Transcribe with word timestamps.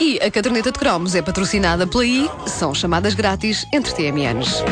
E 0.00 0.18
a 0.22 0.30
caderneta 0.30 0.72
de 0.72 0.78
cromos 0.78 1.14
é 1.14 1.20
patrocinada 1.20 1.86
pela 1.86 2.06
I, 2.06 2.26
são 2.46 2.74
chamadas 2.74 3.12
grátis 3.12 3.66
entre 3.70 3.92
TMNs. 3.92 4.64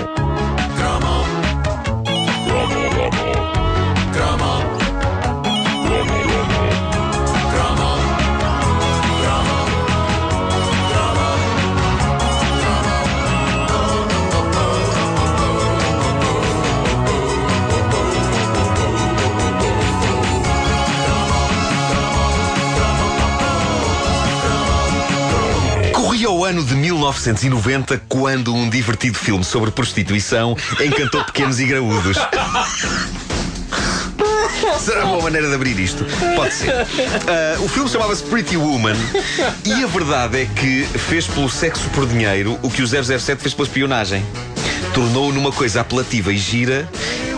1990 27.12 28.02
quando 28.08 28.54
um 28.54 28.68
divertido 28.68 29.18
filme 29.18 29.44
sobre 29.44 29.70
prostituição 29.70 30.56
encantou 30.80 31.24
pequenos 31.24 31.58
e 31.58 31.64
graúdos. 31.64 32.16
Será 34.78 35.06
uma 35.06 35.22
maneira 35.22 35.48
de 35.48 35.54
abrir 35.54 35.78
isto? 35.78 36.04
Pode 36.36 36.54
ser. 36.54 36.70
Ah, 36.70 37.56
o 37.60 37.68
filme 37.68 37.88
chamava-se 37.88 38.22
Pretty 38.24 38.56
Woman 38.56 38.96
e 39.64 39.84
a 39.84 39.86
verdade 39.86 40.42
é 40.42 40.46
que 40.46 40.84
fez 40.98 41.26
pelo 41.26 41.48
sexo 41.48 41.88
por 41.90 42.06
dinheiro 42.06 42.58
o 42.62 42.70
que 42.70 42.82
o 42.82 42.86
007 42.86 43.40
fez 43.40 43.54
pela 43.54 43.66
espionagem. 43.66 44.24
Tornou-o 44.94 45.32
numa 45.32 45.52
coisa 45.52 45.80
apelativa 45.80 46.32
e 46.32 46.36
gira 46.36 46.88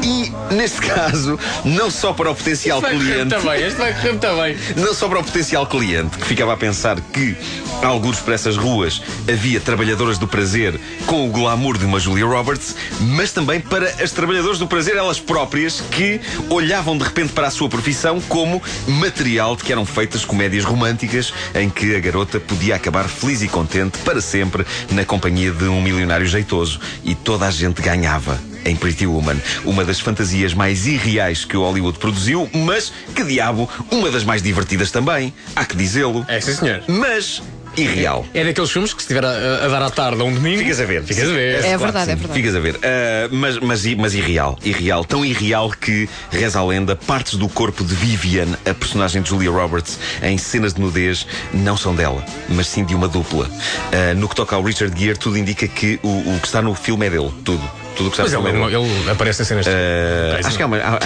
e, 0.02 0.32
neste 0.50 0.80
caso, 0.80 1.38
não 1.64 1.90
só 1.90 2.12
para 2.12 2.30
o 2.30 2.34
potencial 2.34 2.80
correr 2.80 2.98
cliente. 2.98 3.34
bem, 3.38 3.62
este 3.62 3.78
vai 3.78 3.94
correr 3.94 4.18
bem. 4.18 4.56
Não 4.76 4.94
só 4.94 5.08
para 5.08 5.20
o 5.20 5.24
potencial 5.24 5.66
cliente, 5.66 6.18
que 6.18 6.26
ficava 6.26 6.52
a 6.52 6.56
pensar 6.56 7.00
que, 7.00 7.36
alguns 7.82 8.18
por 8.20 8.34
essas 8.34 8.56
ruas, 8.56 9.02
havia 9.28 9.60
trabalhadoras 9.60 10.18
do 10.18 10.26
prazer 10.26 10.78
com 11.06 11.28
o 11.28 11.30
glamour 11.30 11.78
de 11.78 11.84
uma 11.84 11.98
Julia 11.98 12.26
Roberts, 12.26 12.74
mas 13.00 13.32
também 13.32 13.60
para 13.60 13.86
as 14.02 14.10
trabalhadoras 14.10 14.58
do 14.58 14.66
prazer 14.66 14.96
elas 14.96 15.18
próprias, 15.18 15.80
que 15.90 16.20
olhavam 16.48 16.96
de 16.96 17.04
repente 17.04 17.32
para 17.32 17.48
a 17.48 17.50
sua 17.50 17.68
profissão 17.68 18.20
como 18.22 18.62
material 18.86 19.56
de 19.56 19.64
que 19.64 19.72
eram 19.72 19.86
feitas 19.86 20.24
comédias 20.24 20.64
românticas 20.64 21.32
em 21.54 21.70
que 21.70 21.94
a 21.94 22.00
garota 22.00 22.40
podia 22.40 22.76
acabar 22.76 23.08
feliz 23.08 23.42
e 23.42 23.48
contente 23.48 23.98
para 23.98 24.20
sempre 24.20 24.66
na 24.90 25.04
companhia 25.04 25.50
de 25.50 25.64
um 25.64 25.80
milionário 25.80 26.26
jeitoso. 26.26 26.80
E 27.04 27.14
toda 27.14 27.46
a 27.46 27.50
gente 27.50 27.80
ganhava 27.80 28.49
em 28.64 28.76
Pretty 28.76 29.06
Woman, 29.06 29.36
uma 29.64 29.84
das 29.84 30.00
fantasias 30.00 30.54
mais 30.54 30.86
irreais 30.86 31.44
que 31.44 31.56
o 31.56 31.62
Hollywood 31.62 31.98
produziu, 31.98 32.48
mas 32.52 32.92
que 33.14 33.24
diabo, 33.24 33.68
uma 33.90 34.10
das 34.10 34.24
mais 34.24 34.42
divertidas 34.42 34.90
também, 34.90 35.32
há 35.54 35.64
que 35.64 35.76
dizê-lo. 35.76 36.24
É 36.28 36.40
sim, 36.40 36.54
senhor. 36.54 36.82
Mas 36.88 37.42
irreal. 37.76 38.26
É 38.34 38.44
daqueles 38.44 38.70
filmes 38.70 38.92
que 38.92 39.02
se 39.02 39.04
estiver 39.12 39.24
a, 39.24 39.64
a 39.64 39.68
dar 39.68 39.82
à 39.82 39.90
tarde 39.90 40.20
a 40.20 40.24
um 40.24 40.32
domingo. 40.32 40.58
Ficas 40.58 40.80
a 40.80 40.84
ver. 40.84 41.04
Ficas 41.04 41.28
a 41.28 41.32
ver. 41.32 41.54
É 41.54 41.60
Claro 41.60 41.78
verdade, 41.78 42.10
é 42.10 42.16
verdade. 42.16 42.40
Ficas 42.40 42.54
a 42.54 42.60
ver. 42.60 42.78
Ah, 42.82 43.28
mas, 43.30 43.58
mas, 43.58 43.94
mas 43.94 44.14
irreal. 44.14 44.58
Irreal. 44.64 45.04
Tão 45.04 45.24
irreal 45.24 45.70
que, 45.70 46.08
reza 46.30 46.58
a 46.58 46.64
lenda, 46.64 46.96
partes 46.96 47.36
do 47.36 47.48
corpo 47.48 47.84
de 47.84 47.94
Vivian, 47.94 48.48
a 48.66 48.74
personagem 48.74 49.22
de 49.22 49.30
Julia 49.30 49.50
Roberts, 49.50 49.98
em 50.22 50.36
cenas 50.36 50.74
de 50.74 50.80
nudez, 50.80 51.26
não 51.52 51.76
são 51.76 51.94
dela, 51.94 52.24
mas 52.48 52.66
sim 52.66 52.84
de 52.84 52.94
uma 52.94 53.08
dupla. 53.08 53.48
Ah, 53.92 54.14
no 54.14 54.28
que 54.28 54.34
toca 54.34 54.56
ao 54.56 54.62
Richard 54.62 54.98
Gere, 54.98 55.18
tudo 55.18 55.38
indica 55.38 55.66
que 55.68 55.98
o, 56.02 56.08
o 56.34 56.40
que 56.40 56.46
está 56.46 56.60
no 56.60 56.74
filme 56.74 57.06
é 57.06 57.10
dele. 57.10 57.30
Tudo. 57.44 57.79
Tudo 58.00 58.08
o 58.08 58.10
que 58.12 58.22
Mas 58.22 58.32
ele, 58.32 58.48
é 58.48 58.78
ele 58.78 59.10
aparece 59.10 59.42
em 59.42 59.44
cenas. 59.44 59.66
de- 59.66 59.70
Uh, 59.72 60.46
acho 60.46 60.56
que 60.56 60.62
há 60.62 60.66
uma. 60.66 60.78
há-. 60.78 60.98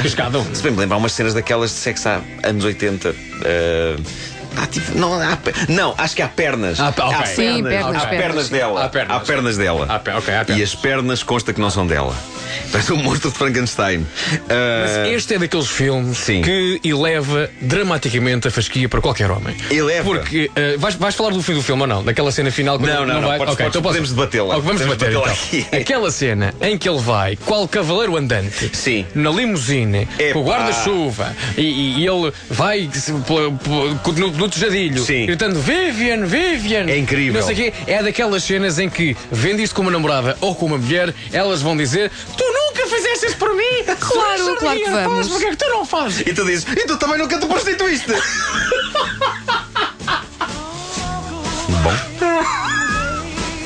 Se 0.55 0.63
bem 0.63 0.71
me 0.73 0.79
lembro, 0.79 0.95
há 0.95 0.99
umas 0.99 1.11
cenas 1.13 1.35
daquelas 1.35 1.71
de 1.71 1.77
sexo 1.77 2.09
há 2.09 2.21
anos 2.45 2.65
80. 2.65 3.11
Uh, 3.11 4.03
há 4.57 4.67
tipo- 4.69 4.97
não, 4.97 5.13
há 5.21 5.37
não, 5.69 5.93
acho 5.99 6.15
que 6.15 6.23
há 6.23 6.29
pernas. 6.29 6.79
Ah, 6.79 6.91
ok. 6.91 7.03
Há 7.05 7.27
Sim, 7.27 7.65
pernas, 7.65 7.97
há 7.97 8.07
pernas, 8.07 8.07
pernas 8.07 8.49
dela. 8.49 8.85
Há 8.85 8.89
pernas. 8.89 9.17
Há 9.17 9.21
pernas 9.21 9.57
dela. 9.57 9.87
Há 9.89 9.99
pe- 9.99 10.11
ok, 10.13 10.35
há 10.35 10.43
E 10.43 10.45
pernas. 10.45 10.63
as 10.63 10.75
pernas 10.77 11.23
consta 11.25 11.53
que 11.53 11.61
não 11.61 11.69
são 11.71 11.85
dela. 11.85 12.15
Parece 12.73 12.93
um 12.93 12.97
monstro 12.97 13.31
de 13.31 13.37
Frankenstein. 13.37 13.99
Uh, 14.01 14.07
Mas 14.83 15.13
este 15.15 15.35
é 15.35 15.39
daqueles 15.39 15.69
filmes 15.69 16.19
Sim. 16.19 16.43
que 16.43 16.81
eleva 16.85 17.51
dramaticamente 17.61 18.49
a 18.49 18.51
fasquia 18.51 18.89
para 18.89 19.01
qualquer 19.01 19.31
homem. 19.31 19.57
Eleva. 19.71 20.05
Porque 20.05 20.51
eh, 20.55 20.77
vais, 20.79 20.95
vais 20.97 21.15
falar 21.15 21.31
do 21.31 21.43
fim 21.43 21.55
do 21.55 21.63
filme 21.63 21.83
ou 21.83 21.89
não? 21.89 22.03
Daquela 22.05 22.31
cena 22.33 22.51
final 22.51 22.79
quando 22.79 22.91
Não, 22.93 23.07
não, 23.07 23.21
não, 23.21 23.29
vai. 23.29 23.39
podes- 23.39 23.55
Ok, 23.55 23.65
podes- 23.65 23.71
então 23.77 23.83
podemos 23.83 24.11
debatê-la. 24.11 24.59
Vamos 24.59 24.81
debater 24.83 25.11
debatê-la 25.11 25.33
então. 25.33 25.61
aqui. 25.63 25.77
Aquela 25.77 26.11
cena 26.11 26.55
em 26.61 26.77
que 26.79 26.89
ele 26.89 27.01
vai, 27.01 27.37
qual 27.37 27.67
cavaleiro 27.69 28.17
andante, 28.17 28.71
Sim. 28.73 29.07
na 29.15 29.31
limusine, 29.31 30.09
Epá. 30.19 30.33
com 30.33 30.41
o 30.41 30.45
guarda-chuva, 30.45 31.35
e, 31.57 31.63
e- 31.63 31.99
e 32.01 32.07
ele 32.07 32.33
vai 32.51 32.89
no, 34.17 34.31
no 34.33 34.49
tejadilho, 34.49 35.03
Sim. 35.05 35.27
gritando 35.27 35.59
Vivian, 35.61 36.25
Vivian. 36.27 36.87
É 36.89 36.99
incrível. 36.99 37.41
Não 37.41 37.47
sei 37.47 37.55
quê. 37.57 37.73
É 37.87 38.03
daquelas 38.03 38.43
cenas 38.45 38.79
em 38.79 38.89
que, 38.89 39.17
vendo 39.31 39.61
isto 39.61 39.75
com 39.75 39.83
uma 39.83 39.91
namorada 39.91 40.37
ou 40.41 40.55
com 40.55 40.67
uma 40.67 40.79
mulher, 40.79 41.13
elas 41.33 41.63
vão 41.63 41.77
dizer: 41.77 42.11
Tu 42.37 42.44
por 43.39 43.55
mim! 43.55 43.65
Claro, 44.01 44.57
claro 44.57 44.79
que 44.79 44.91
vamos. 44.91 45.17
faz, 45.17 45.29
Porquê 45.29 45.47
é 45.47 45.51
que 45.51 45.57
tu 45.57 45.69
não 45.69 45.85
fazes? 45.87 46.21
E 46.27 46.33
tu 46.35 46.45
dizes, 46.45 46.67
e 46.71 46.87
tu 46.87 46.97
também 46.99 47.19
nunca 47.19 47.39
te 47.39 47.47
prostituíste? 47.47 48.13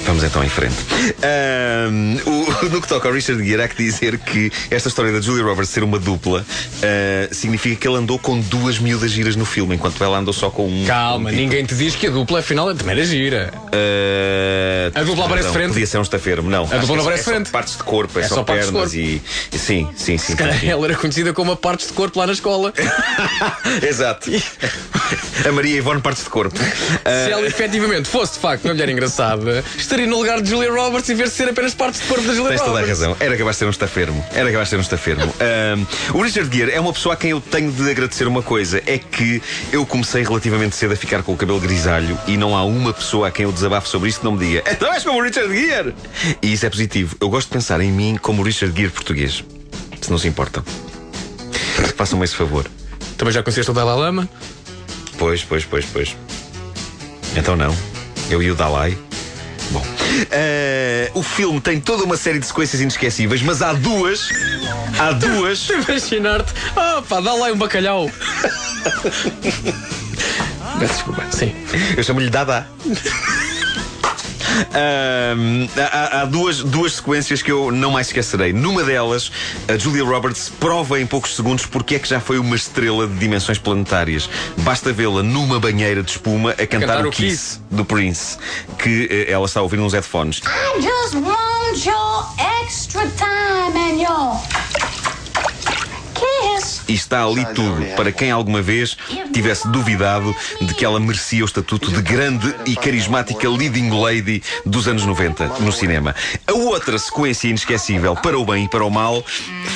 Vamos 0.08 0.24
então 0.24 0.42
em 0.42 0.48
frente. 0.48 0.74
Ahm, 1.22 2.16
o- 2.24 2.64
no 2.72 2.80
que 2.80 2.88
toca 2.88 3.06
ao 3.08 3.12
Richard 3.12 3.46
Gere, 3.46 3.60
há 3.60 3.69
que 3.69 3.76
dizer 3.76 4.19
que 4.19 4.50
esta 4.70 4.88
história 4.88 5.12
da 5.12 5.20
Julia 5.20 5.44
Roberts 5.44 5.69
ser 5.70 5.82
uma 5.82 5.98
dupla 5.98 6.46
ah, 6.82 7.28
significa 7.30 7.76
que 7.76 7.86
ele 7.86 7.98
andou 7.98 8.19
com 8.19 8.41
duas 8.41 8.78
miúdas 8.78 9.10
giras 9.10 9.36
no 9.36 9.44
filme, 9.44 9.74
enquanto 9.74 10.02
ela 10.02 10.16
andou 10.19 10.32
só 10.32 10.48
com 10.48 10.66
um. 10.66 10.86
Calma, 10.86 11.28
um 11.28 11.32
tipo. 11.32 11.42
ninguém 11.42 11.62
te 11.66 11.74
diz 11.74 11.94
que 11.94 12.06
a 12.06 12.10
dupla 12.10 12.38
afinal 12.38 12.70
é 12.70 12.74
também 12.74 12.94
era 12.96 13.04
gira. 13.04 13.52
Ah, 13.70 14.98
A 14.98 15.02
dupla 15.02 15.26
aparece 15.26 15.50
frente? 15.50 15.69
Podia 15.72 15.86
ser 15.86 15.98
um 15.98 16.02
estafermo, 16.02 16.48
não. 16.48 16.64
Acho 16.64 16.78
dupla 16.78 16.96
não 16.96 17.02
é 17.02 17.06
aparece 17.08 17.28
é 17.28 17.32
frente? 17.34 17.50
partes 17.50 17.76
de 17.76 17.82
corpo, 17.82 18.19
é, 18.19 18.22
É 18.22 18.28
só, 18.28 18.36
só 18.36 18.44
pernas 18.44 18.94
e. 18.94 19.20
e- 19.52 19.58
Sim, 19.58 19.88
sim, 19.94 20.16
sim. 20.16 20.34
sim. 20.36 20.69
Ela 20.69 20.86
era 20.86 20.94
conhecida 20.94 21.34
como 21.34 21.52
a 21.52 21.56
partes 21.56 21.88
de 21.88 21.92
corpo 21.92 22.19
lá 22.19 22.26
na 22.26 22.32
escola. 22.32 22.72
Exato. 23.86 24.30
A 25.46 25.52
Maria 25.52 25.76
Ivone 25.76 26.00
partes 26.00 26.25
de 26.25 26.30
corpo. 26.30 26.58
Se 26.58 27.30
ela 27.30 27.46
efetivamente 27.46 28.08
fosse 28.08 28.34
de 28.34 28.38
facto 28.38 28.64
uma 28.64 28.72
mulher 28.75 28.88
engraçada, 28.88 29.62
estaria 29.76 29.97
no 30.06 30.19
lugar 30.19 30.41
de 30.41 30.48
Julia 30.50 30.70
Roberts 30.72 31.09
em 31.10 31.14
vez 31.14 31.31
de 31.31 31.36
ser 31.36 31.48
apenas 31.48 31.75
partes 31.75 32.00
de 32.00 32.06
corpo 32.06 32.22
da 32.26 32.32
Julia 32.34 32.50
Tens 32.50 32.60
toda 32.60 32.70
a 32.78 32.81
Roberts. 32.81 33.00
razão. 33.00 33.16
Era 33.20 33.36
capaz 33.36 33.56
de 33.56 33.59
ser 33.59 33.64
um 33.66 33.70
estafermo. 33.70 34.26
Era 34.32 34.50
capaz 34.50 34.66
de 34.66 34.70
ser 34.70 34.76
um 34.76 34.81
estafermo. 34.81 35.34
Ahm, 35.41 35.86
o 36.14 36.22
Richard 36.22 36.56
Gere 36.56 36.72
é 36.72 36.81
uma 36.81 36.92
pessoa 36.92 37.14
a 37.14 37.16
quem 37.16 37.31
eu 37.31 37.41
tenho 37.41 37.70
de 37.72 37.91
agradecer 37.91 38.26
uma 38.26 38.42
coisa. 38.42 38.82
É 38.87 38.98
que 38.98 39.42
eu 39.72 39.84
comecei 39.87 40.22
relativamente 40.22 40.76
cedo 40.76 40.92
a 40.94 40.97
ficar 40.97 41.22
com 41.22 41.32
o 41.32 41.37
cabelo 41.37 41.60
grisalho 41.60 42.19
e 42.26 42.37
não 42.37 42.56
há 42.56 42.64
uma 42.64 42.92
pessoa 42.92 43.28
a 43.28 43.31
quem 43.31 43.44
eu 43.44 43.53
desabafo 43.53 43.88
sobre 43.88 44.08
isto 44.08 44.20
que 44.20 44.25
não 44.25 44.32
me 44.32 44.38
diga 44.38 44.62
então 44.70 44.92
és 44.92 45.03
como 45.04 45.19
o 45.19 45.22
Richard 45.22 45.53
Gere. 45.54 45.94
E 46.42 46.53
isso 46.53 46.66
é 46.66 46.70
positivo. 46.70 47.16
Eu 47.20 47.28
gosto 47.28 47.48
de 47.48 47.54
pensar 47.54 47.81
em 47.81 47.91
mim 47.92 48.19
como 48.20 48.42
o 48.42 48.44
Richard 48.44 48.75
Gere 48.78 48.92
português. 48.92 49.44
Se 50.00 50.10
não 50.10 50.19
se 50.19 50.28
importam. 50.28 50.62
Façam-me 51.97 52.25
esse 52.25 52.34
favor. 52.37 52.66
Também 53.16 53.32
já 53.34 53.42
conheceste 53.42 53.70
o 53.70 53.75
Dalai 53.75 53.97
Lama? 53.97 54.28
Pois, 55.19 55.42
pois, 55.42 55.64
pois, 55.64 55.84
pois. 55.87 56.16
Então 57.37 57.56
não. 57.56 57.75
Eu 58.31 58.42
e 58.42 58.50
o 58.50 58.54
Dalai. 58.54 58.97
Eh, 60.30 61.10
o 61.14 61.22
filme 61.22 61.60
tem 61.60 61.80
toda 61.80 62.04
uma 62.04 62.16
série 62.16 62.38
de 62.38 62.46
sequências 62.46 62.80
inesquecíveis, 62.80 63.42
mas 63.42 63.62
há 63.62 63.72
duas. 63.72 64.28
Há 64.98 65.12
duas. 65.12 65.68
Imaginar-te, 65.88 66.52
ah 66.76 67.02
pá, 67.08 67.20
dá 67.20 67.32
lá 67.34 67.52
um 67.52 67.56
bacalhau. 67.56 68.10
Peço 70.78 70.94
desculpa. 70.94 71.24
Sim. 71.30 71.54
Eu 71.96 72.02
chamo-lhe 72.02 72.30
Dada. 72.30 72.66
Há 75.76 76.20
há 76.20 76.24
duas, 76.24 76.58
duas 76.62 76.94
sequências 76.94 77.42
que 77.42 77.50
eu 77.50 77.70
não 77.70 77.91
mais 77.92 78.08
esquecerei. 78.08 78.52
Numa 78.52 78.82
delas, 78.82 79.30
a 79.69 79.76
Julia 79.76 80.04
Roberts 80.04 80.50
prova 80.60 81.00
em 81.00 81.06
poucos 81.06 81.34
segundos 81.36 81.66
porque 81.66 81.94
é 81.96 81.98
que 81.98 82.08
já 82.08 82.20
foi 82.20 82.38
uma 82.38 82.56
estrela 82.56 83.06
de 83.06 83.14
dimensões 83.14 83.58
planetárias. 83.58 84.28
Basta 84.58 84.92
vê-la 84.92 85.22
numa 85.22 85.58
banheira 85.60 86.02
de 86.02 86.10
espuma 86.10 86.50
a 86.52 86.66
cantar, 86.66 86.78
Cantar 86.88 87.04
o 87.06 87.08
o 87.08 87.12
Kiss, 87.12 87.28
Kiss. 87.30 87.60
do 87.70 87.84
Prince, 87.84 88.38
que 88.78 89.08
eh, 89.10 89.31
ela 89.32 89.46
está 89.46 89.60
a 89.60 89.62
ouvir 89.62 89.76
nos 89.76 89.93
headphones. 89.93 90.40
I 90.46 90.81
just 90.81 91.14
want 91.14 91.84
your 91.84 92.25
extra 92.62 93.02
time 93.16 93.76
and 93.76 94.00
your. 94.00 94.88
E 96.88 96.94
está 96.94 97.23
ali 97.25 97.44
tudo 97.55 97.85
para 97.96 98.11
quem 98.11 98.31
alguma 98.31 98.62
vez 98.62 98.96
tivesse 99.32 99.69
duvidado 99.69 100.35
de 100.61 100.75
que 100.75 100.85
ela 100.85 100.99
merecia 100.99 101.43
o 101.43 101.46
estatuto 101.46 101.93
de 101.93 102.00
grande 102.00 102.55
e 102.64 102.75
carismática 102.75 103.49
leading 103.49 103.90
lady 103.90 104.43
dos 104.64 104.88
anos 104.88 105.05
90 105.05 105.61
no 105.61 105.70
cinema. 105.70 106.14
A 106.46 106.52
outra 106.55 106.99
sequência 106.99 107.49
inesquecível, 107.49 108.17
para 108.17 108.38
o 108.38 108.44
bem 108.44 108.64
e 108.64 108.69
para 108.69 108.85
o 108.85 108.90
mal, 108.90 109.23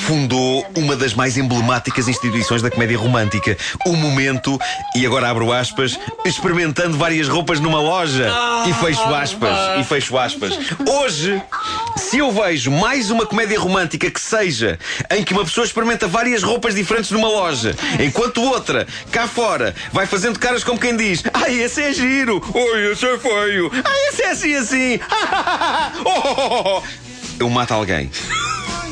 fundou 0.07 0.65
uma 0.75 0.95
das 0.95 1.13
mais 1.13 1.37
emblemáticas 1.37 2.07
instituições 2.07 2.61
da 2.61 2.71
comédia 2.71 2.97
romântica. 2.97 3.57
O 3.85 3.95
momento, 3.95 4.59
e 4.95 5.05
agora 5.05 5.29
abro 5.29 5.51
aspas, 5.51 5.97
experimentando 6.25 6.97
várias 6.97 7.27
roupas 7.27 7.59
numa 7.59 7.79
loja. 7.79 8.31
E 8.67 8.73
fecho 8.73 9.13
aspas, 9.13 9.79
e 9.79 9.83
fecho 9.83 10.17
aspas. 10.17 10.57
Hoje, 10.87 11.41
Se 11.95 12.17
eu 12.17 12.31
vejo 12.31 12.71
mais 12.71 13.09
uma 13.09 13.25
comédia 13.25 13.59
romântica 13.59 14.09
que 14.09 14.19
seja 14.19 14.79
em 15.11 15.23
que 15.23 15.33
uma 15.33 15.43
pessoa 15.43 15.65
experimenta 15.65 16.07
várias 16.07 16.43
roupas 16.43 16.75
diferentes 16.75 17.11
numa 17.11 17.27
loja, 17.27 17.75
enquanto 17.99 18.41
outra, 18.41 18.87
cá 19.11 19.27
fora, 19.27 19.75
vai 19.91 20.05
fazendo 20.05 20.39
caras 20.39 20.63
como 20.63 20.79
quem 20.79 20.95
diz: 20.95 21.23
Ai, 21.33 21.55
esse 21.61 21.81
é 21.81 21.93
giro, 21.93 22.41
oi, 22.53 22.91
esse 22.91 23.05
é 23.05 23.17
feio, 23.17 23.71
ai, 23.73 24.09
esse 24.09 24.21
é 24.21 24.31
assim 24.31 24.55
assim, 24.55 24.99
Oh, 26.05 26.09
oh, 26.09 26.35
oh, 26.37 26.77
oh." 26.77 26.83
eu 27.39 27.49
mato 27.49 27.73
alguém. 27.73 28.09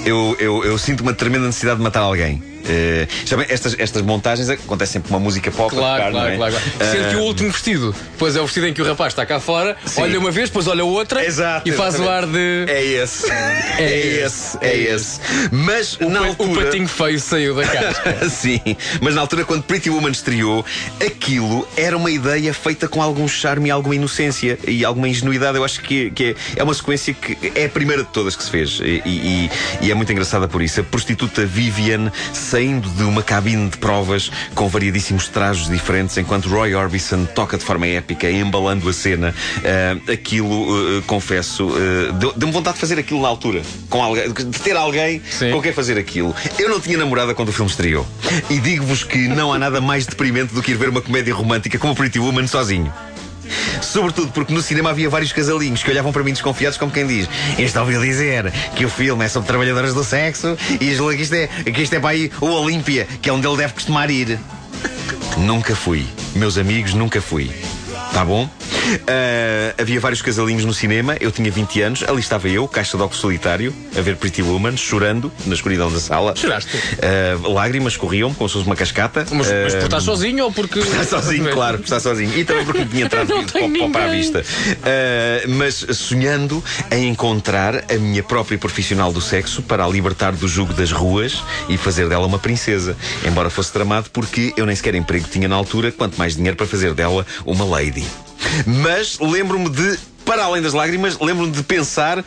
Eu, 0.06 0.36
eu, 0.40 0.64
eu 0.64 0.78
sinto 0.78 1.02
uma 1.02 1.14
tremenda 1.14 1.46
necessidade 1.46 1.78
de 1.78 1.84
matar 1.84 2.02
alguém. 2.02 2.51
Eh, 2.68 3.08
sabem, 3.26 3.46
estas, 3.50 3.76
estas 3.80 4.02
montagens 4.02 4.50
acontecem 4.50 4.94
sempre 4.94 5.10
com 5.10 5.16
uma 5.16 5.20
música 5.24 5.50
pop 5.52 5.74
Claro, 5.76 6.04
tocar, 6.04 6.12
claro, 6.12 6.34
é? 6.34 6.38
claro, 6.38 6.54
claro. 6.78 6.92
Sendo 6.92 7.10
que 7.10 7.16
o 7.16 7.20
último 7.22 7.52
vestido, 7.52 7.96
depois 8.14 8.36
é 8.36 8.42
o 8.42 8.46
vestido 8.46 8.68
em 8.68 8.74
que 8.74 8.82
o 8.82 8.86
rapaz 8.86 9.14
está 9.14 9.26
cá 9.26 9.40
fora, 9.40 9.76
Sim. 9.86 10.02
olha 10.02 10.20
uma 10.20 10.32
vez, 10.32 10.50
depois 10.50 10.68
olha 10.68 10.84
outra 10.84 11.26
Exato, 11.26 11.68
e 11.68 11.72
faz 11.72 12.00
o 12.00 12.08
ar 12.10 12.24
exatamente. 12.24 12.66
de. 12.66 12.72
É 12.72 12.84
esse. 12.84 13.32
É 13.32 13.98
esse. 14.26 14.58
É 14.62 14.76
esse. 14.78 15.20
Mas 15.52 15.98
na 16.00 16.22
o, 16.22 16.26
altura. 16.26 16.52
o 16.52 16.56
patinho 16.66 16.88
feio 16.88 17.20
saiu 17.20 17.56
da 17.56 17.66
casca. 17.68 18.30
Sim, 18.30 18.60
mas 19.02 19.16
na 19.16 19.22
altura, 19.22 19.44
quando 19.46 19.64
Pretty 19.64 19.90
Woman 19.90 20.12
estreou, 20.12 20.66
aquilo 21.06 21.68
era 21.76 21.96
uma 21.98 22.12
ideia 22.12 22.54
feita 22.54 22.88
com 22.88 23.02
algum 23.02 23.28
charme 23.28 23.70
e 23.70 23.72
alguma 23.72 23.96
inocência 23.96 24.58
e 24.68 24.84
alguma 24.86 25.08
ingenuidade. 25.08 25.58
Eu 25.58 25.64
acho 25.64 25.82
que, 25.82 26.12
que 26.12 26.36
é, 26.56 26.60
é 26.60 26.64
uma 26.64 26.74
sequência 26.74 27.14
que 27.14 27.38
é 27.56 27.66
a 27.66 27.70
primeira 27.70 28.04
de 28.04 28.10
todas 28.10 28.36
que 28.36 28.44
se 28.44 28.50
fez 28.50 28.80
e, 28.82 29.02
e- 29.06 29.50
e 29.82 29.92
é 29.92 29.94
muito 29.94 30.12
engraçada 30.12 30.48
por 30.48 30.62
isso. 30.62 30.80
A 30.80 30.84
prostituta 30.84 31.46
Vivian 31.46 32.12
saindo 32.52 32.90
de 32.90 33.04
uma 33.04 33.24
cabine 33.24 33.70
de 33.70 33.78
provas 33.78 34.30
com 34.54 34.68
variadíssimos 34.68 35.30
trajes 35.30 35.70
diferentes, 35.70 36.18
enquanto 36.18 36.50
Roy 36.50 36.76
Orbison 36.76 37.24
toca 37.26 37.58
de 37.58 37.64
forma 37.64 37.88
épica, 37.88 38.30
embalando 38.30 38.90
a 38.90 38.94
cena. 38.94 39.34
Ah, 39.64 40.12
aquilo, 40.12 40.98
eh, 40.98 41.02
confesso, 41.08 41.70
deu- 42.20 42.34
deu-me 42.36 42.54
vontade 42.54 42.76
de 42.76 42.82
fazer 42.82 43.00
aquilo 43.00 43.22
na 43.22 43.30
altura, 43.30 43.62
com 43.90 44.04
alguém, 44.04 44.30
de 44.32 44.60
ter 44.60 44.76
alguém 44.76 45.22
Sim. 45.32 45.52
com 45.52 45.62
quem 45.62 45.72
fazer 45.72 45.98
aquilo. 45.98 46.36
Eu 46.60 46.70
não 46.70 46.80
tinha 46.82 46.98
namorada 46.98 47.34
quando 47.34 47.50
o 47.50 47.54
filme 47.54 47.72
estreou. 47.72 48.06
E 48.50 48.60
digo-vos 48.60 49.04
que 49.06 49.30
não 49.30 49.54
há 49.54 49.58
nada 49.58 49.80
mais 49.80 50.06
deprimente 50.06 50.54
do 50.54 50.62
que 50.62 50.72
ir 50.72 50.76
ver 50.78 50.90
uma 50.90 51.02
comédia 51.02 51.34
romântica 51.34 51.80
como 51.80 51.96
Pretty 51.96 52.20
Woman 52.20 52.48
sozinho. 52.48 52.92
Sobretudo 53.82 54.32
porque 54.32 54.54
no 54.54 54.62
cinema 54.62 54.90
havia 54.90 55.10
vários 55.10 55.32
casalinhos 55.32 55.84
que 55.84 55.90
olhavam 55.90 56.12
para 56.12 56.24
mim 56.24 56.32
desconfiados, 56.32 56.78
como 56.78 56.92
quem 56.92 57.06
diz: 57.06 57.28
Este 57.58 57.78
ouviu 57.78 58.02
dizer 58.02 58.52
que 58.76 58.86
o 58.86 58.90
filme 58.90 59.26
é 59.26 59.30
sobre 59.30 59.48
trabalhadoras 59.48 59.94
do 59.94 60.04
sexo 60.04 60.58
e 60.80 61.16
que 61.16 61.22
isto 61.22 61.36
é, 61.36 61.48
que 61.48 61.82
isto 61.82 61.94
é 61.94 62.00
para 62.00 62.10
aí 62.10 62.32
o 62.40 62.48
Olímpia, 62.48 63.08
que 63.22 63.30
é 63.30 63.34
onde 63.34 63.48
ele 63.48 63.58
deve 63.58 63.74
costumar 63.74 64.10
ir. 64.10 64.40
Nunca 65.38 65.76
fui. 65.76 66.06
Meus 66.36 66.58
amigos, 66.58 66.94
nunca 66.94 67.22
fui. 67.22 67.52
Tá 68.14 68.24
bom? 68.26 68.50
Ah, 69.08 69.74
havia 69.82 70.00
vários 70.00 70.22
casalinhos 70.22 70.66
no 70.66 70.74
cinema, 70.74 71.16
eu 71.20 71.32
tinha 71.32 71.52
20 71.52 71.82
anos, 71.82 72.04
ali 72.04 72.20
estava 72.20 72.48
eu, 72.48 72.68
caixa 72.68 72.98
de 72.98 73.04
óculos 73.04 73.22
solitário, 73.22 73.74
a 73.98 74.02
ver 74.02 74.16
Pretty 74.16 74.42
Woman, 74.42 74.78
chorando 74.78 75.32
na 75.46 75.54
escuridão 75.54 75.92
da 75.92 76.00
sala. 76.00 76.36
Choraste? 76.36 76.72
Ah, 77.02 77.48
lágrimas 77.48 77.98
corriam 77.98 78.34
como 78.34 78.50
se 78.50 78.54
fosse 78.54 78.66
uma 78.66 78.76
cascata. 78.76 79.26
Mas, 79.32 79.48
mas 79.48 79.74
por 79.74 79.82
Ah, 79.82 79.86
estar 79.86 80.02
sozinho 80.02 80.46
ou 80.46 80.52
porque. 80.52 80.80
Está 80.80 81.04
sozinho, 81.04 81.50
claro, 81.54 81.82
está 81.82 82.00
sozinho. 82.00 82.38
E 82.38 82.44
também 82.46 82.66
porque 82.66 82.86
tinha 82.86 83.06
entrado 83.06 83.34
para, 83.92 84.06
a 84.06 84.08
vista. 84.08 84.44
Mas 85.48 85.86
sonhando 85.96 86.64
em 86.92 87.10
encontrar 87.10 87.86
a 87.92 87.98
minha 87.98 88.24
própria 88.24 88.58
profissional 88.58 89.12
do 89.12 89.22
sexo 89.22 89.62
para 89.62 89.86
a 89.86 89.88
libertar 89.88 90.32
do 90.34 90.48
jugo 90.48 90.74
das 90.74 90.92
ruas 90.92 91.44
e 91.70 91.78
fazer 91.78 92.08
dela 92.10 92.26
uma 92.26 92.40
princesa. 92.40 92.96
Embora 93.26 93.50
fosse 93.50 93.72
tramado 93.72 94.10
porque 94.12 94.54
eu 94.58 94.66
nem 94.66 94.76
sequer 94.76 94.96
emprego 94.96 95.28
tinha 95.30 95.48
na 95.48 95.56
altura, 95.56 95.92
quanto 95.92 96.18
mais 96.18 96.36
dinheiro 96.36 96.56
para 96.58 96.66
fazer 96.68 96.94
dela 96.94 97.26
uma 97.46 97.66
lady. 97.66 98.06
Mas 98.66 99.20
lembro-me 99.20 99.70
de, 99.70 99.98
para 100.26 100.44
além 100.44 100.62
das 100.62 100.74
lágrimas, 100.74 101.18
lembro-me 101.20 101.52
de 101.52 101.64
pensar. 101.64 102.24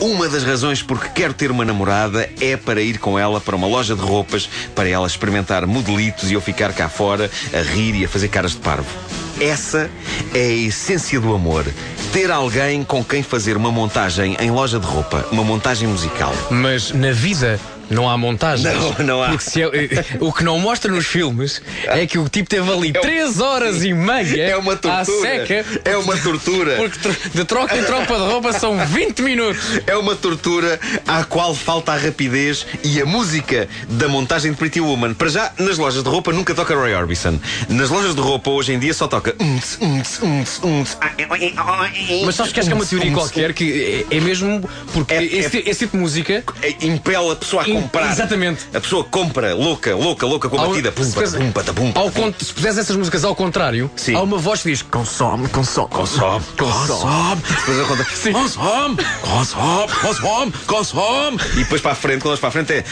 Uma 0.00 0.28
das 0.28 0.42
razões 0.42 0.82
porque 0.82 1.08
quero 1.10 1.32
ter 1.32 1.50
uma 1.50 1.64
namorada 1.64 2.28
é 2.40 2.56
para 2.56 2.80
ir 2.80 2.98
com 2.98 3.16
ela 3.16 3.40
para 3.40 3.54
uma 3.54 3.68
loja 3.68 3.94
de 3.94 4.00
roupas, 4.00 4.48
para 4.74 4.88
ela 4.88 5.06
experimentar 5.06 5.64
modelitos 5.66 6.30
e 6.30 6.34
eu 6.34 6.40
ficar 6.40 6.72
cá 6.72 6.88
fora 6.88 7.30
a 7.52 7.60
rir 7.60 7.94
e 7.94 8.04
a 8.04 8.08
fazer 8.08 8.28
caras 8.28 8.52
de 8.52 8.58
parvo. 8.58 8.88
Essa 9.40 9.90
é 10.34 10.46
a 10.46 10.52
essência 10.52 11.20
do 11.20 11.32
amor. 11.34 11.64
Ter 12.12 12.30
alguém 12.30 12.82
com 12.84 13.04
quem 13.04 13.22
fazer 13.22 13.56
uma 13.56 13.70
montagem 13.70 14.36
em 14.40 14.50
loja 14.50 14.78
de 14.78 14.86
roupa, 14.86 15.26
uma 15.30 15.44
montagem 15.44 15.88
musical. 15.88 16.34
Mas 16.50 16.90
na 16.90 17.12
vida 17.12 17.60
não 17.92 18.08
há 18.08 18.16
montagens. 18.18 18.62
Não, 18.98 19.06
não 19.06 19.22
há. 19.22 19.28
É- 19.32 20.16
o 20.20 20.32
que 20.32 20.42
não 20.44 20.58
mostra 20.58 20.90
nos 20.90 21.06
filmes 21.06 21.62
é 21.84 22.06
que 22.06 22.18
o 22.18 22.28
tipo 22.28 22.48
teve 22.48 22.70
ali 22.72 22.92
3 22.92 23.40
horas 23.40 23.84
e 23.84 23.92
meia 23.92 24.42
É 24.50 24.56
uma 24.56 24.72
à 24.72 24.76
tortura. 24.76 25.20
seca. 25.20 25.64
É 25.84 25.96
uma 25.96 26.16
tortura. 26.16 26.76
Porque 26.76 26.98
de 27.34 27.44
troca 27.44 27.76
em 27.76 27.84
troca 27.84 28.14
de 28.14 28.20
roupa 28.20 28.52
são 28.52 28.76
20 28.86 29.22
minutos. 29.22 29.80
É 29.86 29.96
uma 29.96 30.14
tortura 30.16 30.80
à 31.06 31.24
qual 31.24 31.54
falta 31.54 31.92
a 31.92 31.96
rapidez 31.96 32.66
e 32.82 33.00
a 33.00 33.06
música 33.06 33.68
da 33.88 34.08
montagem 34.08 34.50
de 34.52 34.56
Pretty 34.56 34.80
Woman. 34.80 35.14
Para 35.14 35.28
já, 35.28 35.52
nas 35.58 35.78
lojas 35.78 36.02
de 36.02 36.08
roupa 36.08 36.32
nunca 36.32 36.54
toca 36.54 36.74
Roy 36.74 36.94
Orbison. 36.94 37.38
Nas 37.68 37.90
lojas 37.90 38.14
de 38.14 38.20
roupa 38.20 38.50
hoje 38.50 38.72
em 38.72 38.78
dia 38.78 38.94
só 38.94 39.06
toca. 39.08 39.34
Mas 42.24 42.34
sabes 42.34 42.52
que 42.52 42.60
acho 42.60 42.68
que 42.68 42.72
é 42.72 42.76
uma 42.76 42.86
teoria 42.86 43.12
qualquer 43.12 43.52
que 43.52 44.04
é, 44.10 44.16
é 44.16 44.20
mesmo 44.20 44.68
porque 44.92 45.14
É- 45.14 45.24
esse, 45.24 45.58
é- 45.58 45.68
esse 45.70 45.80
tipo 45.80 45.96
de 45.96 46.02
música. 46.02 46.44
é- 46.62 46.86
impele 46.86 47.30
a 47.30 47.36
pessoa 47.36 47.62
a 47.62 47.66
comprar. 47.82 48.12
exatamente. 48.12 48.66
A 48.74 48.80
pessoa 48.80 49.04
compra, 49.04 49.54
louca, 49.54 49.94
louca, 49.94 50.26
louca 50.26 50.48
com 50.48 50.56
a 50.58 50.62
ao- 50.62 50.68
batida. 50.70 50.92
Pum, 50.92 51.04
se 51.04 51.18
ao 51.94 52.10
con- 52.10 52.32
puseres 52.32 52.78
essas 52.78 52.96
músicas 52.96 53.24
ao 53.24 53.34
contrário, 53.34 53.90
Sim. 53.96 54.14
há 54.14 54.22
uma 54.22 54.38
voz 54.38 54.62
que 54.62 54.70
diz 54.70 54.82
consome, 54.82 55.48
consome, 55.48 55.88
Consome, 55.88 56.44
consome. 56.58 57.42
Depois 57.42 57.78
eu 57.78 57.86
conto, 57.86 58.02
Consome, 58.32 58.96
consome, 59.22 59.92
consome, 60.02 60.52
consome. 60.66 61.38
E 61.54 61.56
depois 61.58 61.80
para 61.80 61.92
a 61.92 61.94
frente, 61.94 62.20
quando 62.22 62.38
vais 62.38 62.40
para 62.40 62.48
a 62.48 62.52
frente 62.52 62.72
é. 62.72 62.84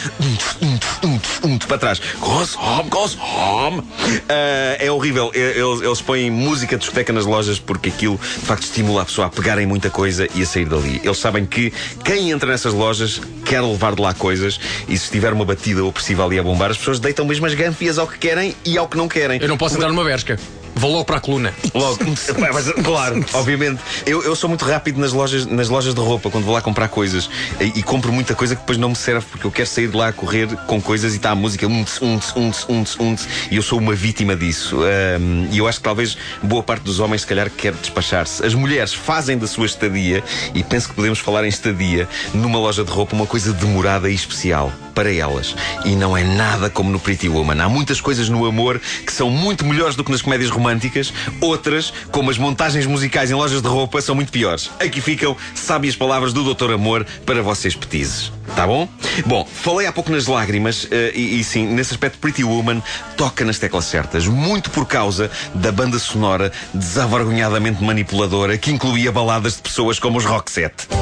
Para 1.67 1.77
trás. 1.77 1.99
Consome, 2.19 2.89
consome. 2.89 3.83
Ah, 4.29 4.75
é 4.79 4.91
horrível. 4.91 5.31
E- 5.33 5.39
Eles, 5.61 5.81
eles 5.81 6.01
põem 6.01 6.29
música 6.31 6.75
de 6.75 6.81
discoteca 6.81 7.11
nas 7.13 7.25
lojas 7.25 7.59
porque 7.59 7.89
aquilo 7.89 8.17
de 8.17 8.45
facto 8.45 8.63
estimula 8.63 9.01
a 9.01 9.05
pessoa 9.05 9.27
a 9.27 9.29
pegarem 9.29 9.65
muita 9.65 9.89
coisa 9.89 10.27
e 10.33 10.41
a 10.41 10.45
sair 10.45 10.65
dali. 10.65 11.01
Eles 11.03 11.17
sabem 11.17 11.45
que 11.45 11.71
quem 12.03 12.31
entra 12.31 12.49
nessas 12.51 12.73
lojas 12.73 13.21
quer 13.45 13.61
levar 13.61 13.95
de 13.95 14.01
lá 14.01 14.13
coisas 14.13 14.59
e 14.87 14.97
se 14.97 15.05
estiver 15.05 15.33
uma 15.33 15.45
batida 15.45 15.83
opressiva 15.83 16.25
ali 16.25 16.39
a 16.39 16.43
bombar, 16.43 16.71
as 16.71 16.77
pessoas 16.77 16.99
deitam 16.99 17.25
mesmo 17.25 17.45
as 17.45 17.53
gânfias 17.53 17.97
ao 17.97 18.07
que 18.07 18.17
querem 18.17 18.55
e 18.65 18.77
ao 18.77 18.87
que 18.87 18.97
não 18.97 19.07
querem. 19.07 19.39
Eu 19.41 19.47
não 19.47 19.57
posso 19.57 19.75
entrar 19.75 19.89
numa 19.89 20.03
besca. 20.03 20.37
Vou 20.75 20.91
logo 20.91 21.05
para 21.05 21.17
a 21.17 21.19
coluna. 21.19 21.53
Logo, 21.73 21.99
Mas, 22.53 22.71
claro, 22.83 23.25
obviamente. 23.33 23.81
Eu, 24.05 24.23
eu 24.23 24.35
sou 24.35 24.49
muito 24.49 24.65
rápido 24.65 24.99
nas 24.99 25.11
lojas, 25.13 25.45
nas 25.45 25.69
lojas 25.69 25.93
de 25.93 26.01
roupa, 26.01 26.29
quando 26.29 26.45
vou 26.45 26.53
lá 26.53 26.61
comprar 26.61 26.87
coisas. 26.87 27.29
E, 27.59 27.79
e 27.79 27.83
compro 27.83 28.11
muita 28.11 28.33
coisa 28.33 28.55
que 28.55 28.61
depois 28.61 28.77
não 28.77 28.89
me 28.89 28.95
serve, 28.95 29.25
porque 29.29 29.45
eu 29.45 29.51
quero 29.51 29.67
sair 29.67 29.87
de 29.87 29.95
lá 29.95 30.09
a 30.09 30.13
correr 30.13 30.47
com 30.67 30.81
coisas 30.81 31.13
e 31.13 31.17
está 31.17 31.31
a 31.31 31.35
música 31.35 31.67
unts, 31.67 32.01
unts, 32.01 32.33
unts, 32.35 32.65
unts, 32.69 32.97
unts, 32.99 33.27
e 33.49 33.55
eu 33.55 33.61
sou 33.61 33.79
uma 33.79 33.93
vítima 33.93 34.35
disso. 34.35 34.77
Ahm, 34.83 35.47
e 35.51 35.57
eu 35.57 35.67
acho 35.67 35.79
que 35.79 35.83
talvez 35.83 36.17
boa 36.41 36.63
parte 36.63 36.83
dos 36.83 36.99
homens, 36.99 37.21
se 37.21 37.27
calhar, 37.27 37.49
quer 37.49 37.73
despachar-se. 37.73 38.45
As 38.45 38.53
mulheres 38.53 38.93
fazem 38.93 39.37
da 39.37 39.47
sua 39.47 39.65
estadia, 39.65 40.23
e 40.53 40.63
penso 40.63 40.89
que 40.89 40.95
podemos 40.95 41.19
falar 41.19 41.45
em 41.45 41.49
estadia, 41.49 42.07
numa 42.33 42.59
loja 42.59 42.83
de 42.83 42.91
roupa, 42.91 43.15
uma 43.15 43.27
coisa 43.27 43.53
demorada 43.53 44.09
e 44.09 44.15
especial 44.15 44.71
para 44.91 45.11
elas. 45.11 45.55
E 45.85 45.95
não 45.95 46.15
é 46.15 46.23
nada 46.23 46.69
como 46.69 46.91
no 46.91 46.99
Pretty 46.99 47.27
Woman. 47.27 47.61
Há 47.61 47.69
muitas 47.69 47.99
coisas 47.99 48.29
no 48.29 48.45
amor 48.45 48.79
que 49.05 49.11
são 49.11 49.29
muito 49.29 49.65
melhores 49.65 49.95
do 49.95 50.03
que 50.03 50.11
nas 50.11 50.21
comédias 50.21 50.49
românticas, 50.49 51.13
outras, 51.39 51.93
como 52.11 52.29
as 52.29 52.37
montagens 52.37 52.85
musicais 52.85 53.31
em 53.31 53.33
lojas 53.33 53.61
de 53.61 53.67
roupa, 53.67 54.01
são 54.01 54.15
muito 54.15 54.31
piores. 54.31 54.69
Aqui 54.79 55.01
ficam 55.01 55.35
sábias 55.55 55.95
palavras 55.95 56.33
do 56.33 56.43
Doutor 56.43 56.71
Amor 56.71 57.05
para 57.25 57.41
vocês 57.41 57.75
petizes. 57.75 58.31
Tá 58.55 58.67
bom? 58.67 58.87
Bom, 59.25 59.45
falei 59.45 59.87
há 59.87 59.91
pouco 59.91 60.11
nas 60.11 60.27
lágrimas 60.27 60.87
eh, 60.91 61.11
e, 61.15 61.39
e 61.39 61.43
sim, 61.43 61.65
nesse 61.67 61.93
aspecto 61.93 62.17
Pretty 62.19 62.43
Woman 62.43 62.81
toca 63.15 63.45
nas 63.45 63.57
teclas 63.57 63.85
certas, 63.85 64.27
muito 64.27 64.69
por 64.71 64.85
causa 64.85 65.31
da 65.53 65.71
banda 65.71 65.97
sonora 65.97 66.51
desavergonhadamente 66.73 67.83
manipuladora 67.83 68.57
que 68.57 68.71
incluía 68.71 69.11
baladas 69.11 69.55
de 69.55 69.61
pessoas 69.61 69.99
como 69.99 70.17
os 70.17 70.25
Roxette. 70.25 71.00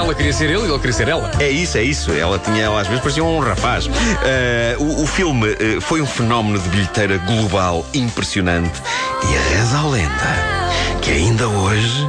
Ela 0.00 0.14
queria 0.14 0.32
ser 0.32 0.50
ele 0.50 0.62
e 0.62 0.64
ele 0.64 0.78
queria 0.78 0.92
ser 0.92 1.08
ela. 1.08 1.30
É 1.38 1.48
isso, 1.48 1.78
é 1.78 1.82
isso. 1.82 2.12
Ela 2.12 2.38
tinha, 2.38 2.64
ela 2.64 2.80
às 2.80 2.86
vezes 2.86 3.02
parecia 3.02 3.22
um 3.22 3.38
rapaz. 3.40 3.88
Eh, 4.24 4.76
o, 4.78 5.02
o 5.02 5.06
filme 5.06 5.48
eh, 5.52 5.80
foi 5.80 6.00
um 6.00 6.06
fenómeno 6.06 6.58
de 6.58 6.68
bilheteira 6.68 7.18
global 7.18 7.86
impressionante. 7.94 8.80
E 9.22 9.36
a 9.36 9.58
reza 9.58 9.78
a 9.78 9.86
lenda 9.86 10.60
que 11.02 11.10
ainda 11.10 11.48
hoje 11.48 12.08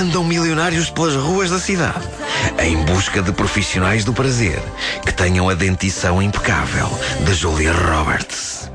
andam 0.00 0.24
milionários 0.24 0.90
pelas 0.90 1.14
ruas 1.14 1.50
da 1.50 1.58
cidade 1.58 2.06
em 2.62 2.76
busca 2.84 3.22
de 3.22 3.32
profissionais 3.32 4.04
do 4.04 4.12
prazer 4.12 4.60
que 5.04 5.12
tenham 5.12 5.48
a 5.48 5.54
dentição 5.54 6.20
impecável 6.22 6.88
de 7.24 7.34
Julia 7.34 7.72
Roberts. 7.72 8.70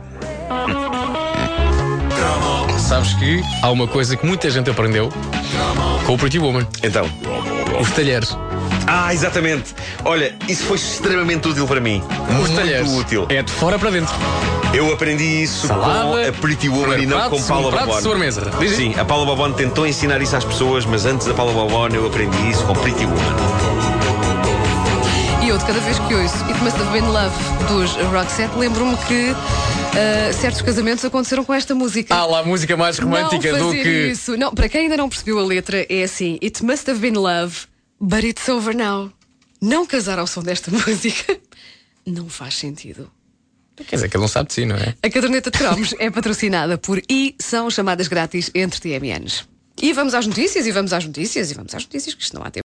Sabes 2.77 3.13
que 3.13 3.41
há 3.61 3.71
uma 3.71 3.87
coisa 3.87 4.17
que 4.17 4.25
muita 4.25 4.49
gente 4.49 4.69
aprendeu 4.69 5.09
com 6.05 6.13
o 6.13 6.17
Pretty 6.17 6.39
Woman: 6.39 6.67
Então, 6.83 7.05
os 7.79 7.89
talheres. 7.91 8.35
Ah, 8.87 9.13
exatamente. 9.13 9.73
Olha, 10.03 10.35
isso 10.47 10.65
foi 10.65 10.77
extremamente 10.77 11.47
útil 11.47 11.67
para 11.67 11.79
mim. 11.79 12.03
Os 12.29 12.35
Muito 12.35 12.55
talheres. 12.55 12.89
útil. 12.91 13.25
É 13.29 13.41
de 13.41 13.51
fora 13.51 13.77
para 13.79 13.89
dentro. 13.89 14.13
Eu 14.73 14.91
aprendi 14.93 15.43
isso 15.43 15.67
Salada, 15.67 16.23
com 16.23 16.29
a 16.29 16.31
Pretty 16.33 16.69
Woman 16.69 16.97
e 16.97 17.05
não 17.05 17.17
prato, 17.17 17.31
com 17.31 17.41
Paula 17.43 17.71
segundo 17.71 17.85
prato, 17.85 18.03
sobremesa. 18.03 18.51
Diz. 18.59 18.75
Sim, 18.75 18.95
a 18.97 19.03
Paula 19.03 19.25
Babone 19.25 19.53
tentou 19.53 19.85
ensinar 19.85 20.21
isso 20.21 20.35
às 20.35 20.45
pessoas, 20.45 20.85
mas 20.85 21.05
antes 21.05 21.27
da 21.27 21.33
Paula 21.33 21.53
Babone 21.53 21.95
eu 21.95 22.07
aprendi 22.07 22.49
isso 22.49 22.63
com 22.65 22.73
Pretty 22.73 23.05
Woman. 23.05 23.35
E 25.43 25.49
eu, 25.49 25.57
de 25.57 25.65
cada 25.65 25.79
vez 25.79 25.97
que 25.99 26.13
ouço 26.13 26.35
It 26.45 26.63
Must 26.63 26.79
Have 26.79 26.91
Been 26.91 27.07
Love 27.07 27.35
dos 27.67 27.95
Roxette, 28.13 28.57
lembro-me 28.57 28.95
que 29.07 29.35
ah, 29.93 30.31
certos 30.33 30.61
casamentos 30.61 31.03
aconteceram 31.03 31.43
com 31.43 31.53
esta 31.53 31.75
música. 31.75 32.13
Há 32.15 32.25
lá 32.25 32.39
a 32.39 32.43
música 32.43 32.77
mais 32.77 32.97
romântica 32.97 33.51
não 33.51 33.59
do 33.59 33.65
fazer 33.65 33.83
que. 33.83 34.11
isso. 34.11 34.37
Não, 34.37 34.53
para 34.53 34.69
quem 34.69 34.81
ainda 34.81 34.95
não 34.95 35.09
percebeu 35.09 35.39
a 35.39 35.43
letra, 35.43 35.85
é 35.89 36.03
assim: 36.03 36.37
It 36.41 36.63
must 36.63 36.89
have 36.89 36.99
been 36.99 37.17
love, 37.17 37.67
but 38.01 38.23
it's 38.23 38.49
over 38.49 38.75
now. 38.75 39.11
Não 39.61 39.85
casar 39.85 40.17
ao 40.17 40.25
som 40.25 40.41
desta 40.41 40.71
música 40.73 41.39
não 42.05 42.27
faz 42.27 42.55
sentido. 42.55 43.11
Quer 43.75 43.95
dizer 43.95 44.09
que 44.09 44.17
ele 44.17 44.21
não 44.21 44.27
sabe 44.27 44.47
de 44.49 44.53
si, 44.53 44.65
não 44.65 44.75
é? 44.75 44.95
A 45.01 45.09
caderneta 45.09 45.49
de 45.49 45.57
cromos 45.57 45.95
é 45.97 46.09
patrocinada 46.11 46.77
por 46.77 47.01
I, 47.09 47.35
são 47.39 47.69
chamadas 47.69 48.07
grátis 48.07 48.51
entre 48.53 48.79
TMNs. 48.79 49.47
E 49.81 49.93
vamos 49.93 50.13
às 50.13 50.27
notícias, 50.27 50.67
e 50.67 50.71
vamos 50.71 50.93
às 50.93 51.05
notícias, 51.05 51.49
e 51.49 51.53
vamos 51.53 51.73
às 51.73 51.83
notícias, 51.83 52.13
que 52.13 52.21
isto 52.21 52.35
não 52.35 52.43
há 52.43 52.51
tempo. 52.51 52.59